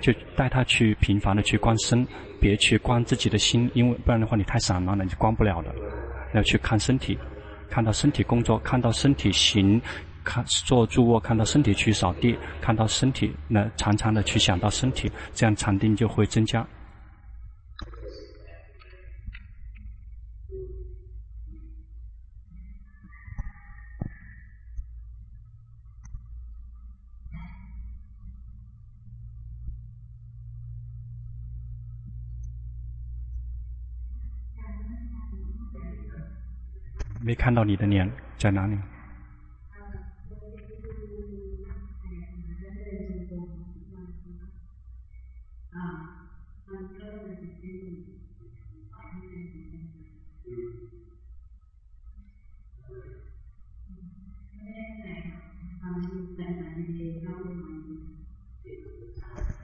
[0.00, 2.06] 就带他去频繁的去观身，
[2.40, 5.74] 别去观自己的心，因为不然的话你太散乱了，你就观不了的。
[6.32, 7.18] 要去看身体，
[7.68, 9.78] 看到身体工作，看到身体行。
[10.24, 16.66] 看坐住卧，看到身体去扫地，看到身体，那常常的去想到身体，这样禅定就会增加。
[37.22, 38.76] 没看到你的脸在哪里？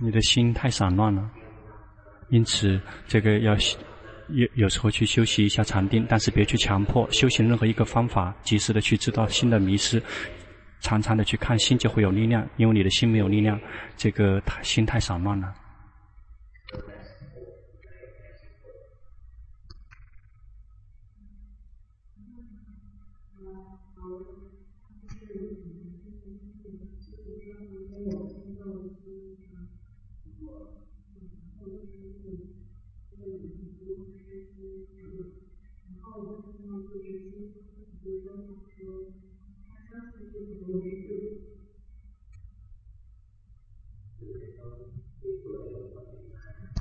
[0.06, 1.28] 你的心太散乱了，
[2.28, 3.56] 因此这个要
[4.28, 10.00] 有有时候去休息一下禅定，但是别去强迫修行任何一个方法，及时的去知道心的迷失，
[10.78, 13.60] 常常的去看心就会有力量，因为你的心没有力量，
[13.96, 15.52] 这个心太散乱了。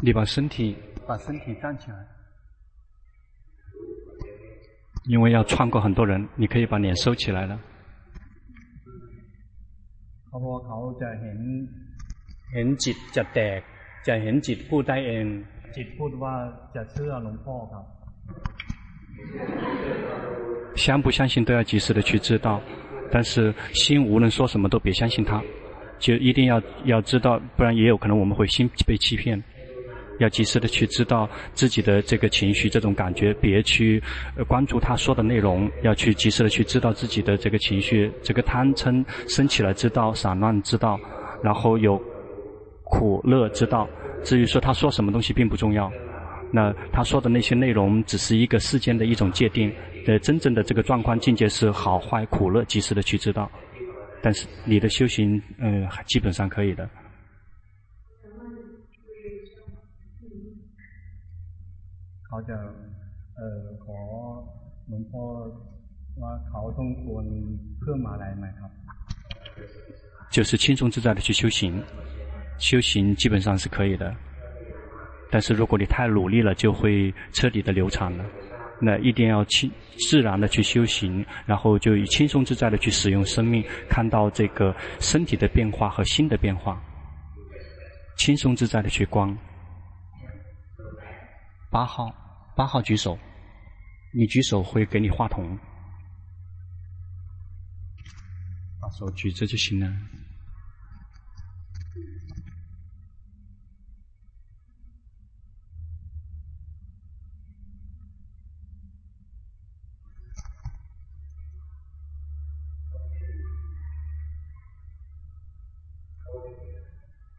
[0.05, 0.76] 你把身体
[1.07, 1.97] 把身体站起来，
[5.07, 7.59] 因为要穿过很多人，你可以把脸收起来了。
[10.28, 11.38] เพราะเขาจะเห็น
[12.53, 13.61] เห็นจิตจะแตก
[14.07, 15.26] จะเห็นจิตพูดได้เอง
[15.76, 16.34] จิตพูดว่า
[16.74, 17.80] จะเชื่อหลวงพ่อครับ。
[20.76, 22.61] 相不相信都要及时的去知道，
[23.11, 25.43] 但是心无论说什么都别相信他，
[25.99, 29.43] 就一定要要知道，不然也有可能我们会心被欺骗。
[30.20, 34.01] 要及时的去知道自己的这个情绪、这种感觉，别去
[34.38, 40.99] 呃关注他说的内容，要去及时的去知道自己的这个情绪，这个贪嗔生起来知道，散乱知道，
[41.43, 42.01] 然后有
[42.84, 43.88] 苦乐知道。
[44.24, 45.91] 至于说他说什么东西并不重要，
[46.51, 49.72] 那他说的那些内容只是一个世间的一种界定，
[50.07, 53.51] 呃，真正的这个状况境界是好坏苦乐，及时的去知道。
[54.24, 56.89] 但是你的修行，嗯，基本上可以的。
[62.34, 62.57] เขาจะ
[63.36, 63.99] เอ่อขอ
[64.88, 65.24] หลวงพ่อ
[66.22, 67.26] ว่าเขาต้องควร
[67.80, 68.70] เพิ่มอะไรไหมครับ？
[70.34, 71.82] 就是轻松自在的去修行，
[72.59, 74.14] 修行基本上是可以的。
[75.32, 78.24] 但是如果你太努力了，就会彻底的流产了。
[78.82, 79.70] 那一定要轻
[80.09, 86.80] 自然的去修行，然后就以轻松自在的去使用生命，看到这个身体的变化和心的变化，
[88.16, 89.36] 轻松自在的去观。
[91.70, 92.11] 八号。
[92.56, 93.20] 八号举手，
[94.14, 95.60] 你举手会给你话筒。
[98.80, 99.93] 把手举着就行了。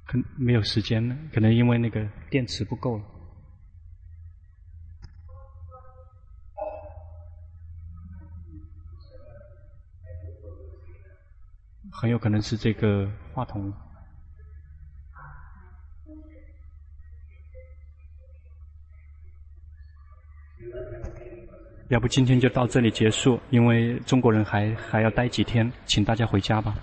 [0.04, 3.15] 可没有时间了，可能因为那个电池不够了。
[11.98, 13.72] 很有可能是这个话筒。
[21.88, 26.74] 要不今天就到这里结束，因为中国人还还要待几天，请大家回家吧。